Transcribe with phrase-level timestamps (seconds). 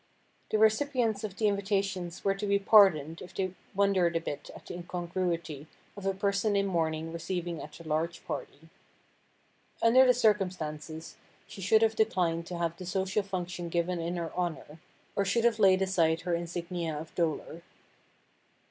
[0.49, 4.65] The recipients of the invitations were to be pardoned if they wondered a bit at
[4.65, 8.69] the incongruity of a person in mourning receiving at a large party.
[9.79, 11.17] Under the circumstances
[11.47, 14.79] she should have declined to have the social function given in her honor,
[15.15, 17.61] or should have laid aside her insignia of dolor.